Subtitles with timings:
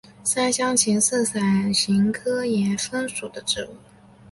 [0.23, 3.75] 山香芹是伞形科岩风属的植物。